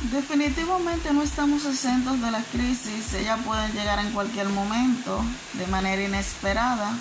[0.00, 6.02] Definitivamente no estamos exentos de la crisis, ellas pueden llegar en cualquier momento de manera
[6.02, 6.94] inesperada.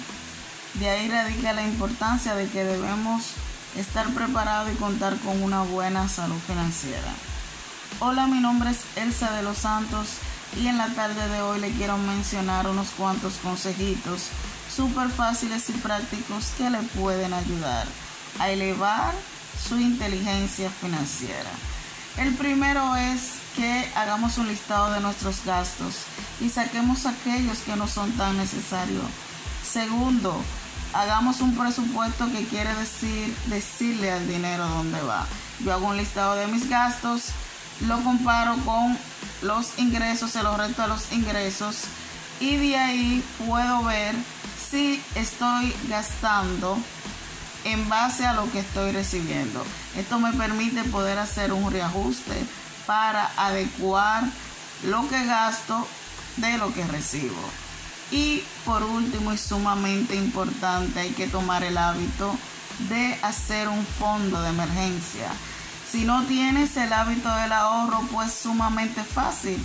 [0.73, 3.23] De ahí radica la importancia de que debemos
[3.77, 7.13] estar preparados y contar con una buena salud financiera.
[8.01, 10.07] Hola, mi nombre es Elsa de los Santos
[10.61, 14.27] y en la tarde de hoy le quiero mencionar unos cuantos consejitos
[14.75, 17.87] súper fáciles y prácticos que le pueden ayudar
[18.39, 19.13] a elevar
[19.67, 21.49] su inteligencia financiera.
[22.19, 25.95] El primero es que hagamos un listado de nuestros gastos
[26.41, 29.05] y saquemos aquellos que no son tan necesarios.
[29.63, 30.35] Segundo,
[30.91, 35.25] hagamos un presupuesto que quiere decir decirle al dinero dónde va.
[35.63, 37.29] Yo hago un listado de mis gastos,
[37.87, 38.97] lo comparo con
[39.41, 41.83] los ingresos, se lo resto a los ingresos
[42.41, 44.13] y de ahí puedo ver
[44.69, 46.77] si estoy gastando
[47.63, 49.63] en base a lo que estoy recibiendo.
[49.97, 52.35] Esto me permite poder hacer un reajuste
[52.85, 54.23] para adecuar
[54.83, 55.87] lo que gasto
[56.37, 57.41] de lo que recibo.
[58.11, 62.35] Y por último y sumamente importante, hay que tomar el hábito
[62.89, 65.29] de hacer un fondo de emergencia.
[65.91, 69.57] Si no tienes el hábito del ahorro, pues sumamente fácil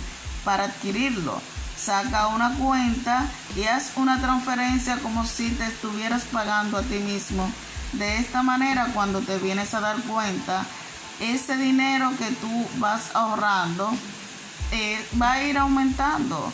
[0.43, 1.41] para adquirirlo.
[1.77, 7.51] Saca una cuenta y haz una transferencia como si te estuvieras pagando a ti mismo
[7.97, 10.65] de esta manera, cuando te vienes a dar cuenta,
[11.19, 13.89] ese dinero que tú vas ahorrando
[14.71, 16.51] eh, va a ir aumentando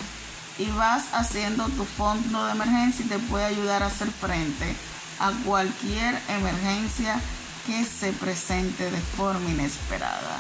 [0.58, 4.76] y vas haciendo tu fondo de emergencia y te puede ayudar a hacer frente
[5.20, 7.20] a cualquier emergencia
[7.66, 10.40] que se presente de forma inesperada.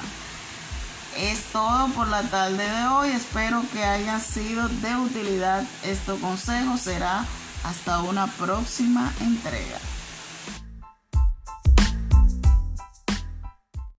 [1.17, 3.09] Es todo por la tarde de hoy.
[3.09, 5.63] Espero que hayan sido de utilidad.
[5.83, 7.25] Este consejo será
[7.63, 9.79] hasta una próxima entrega.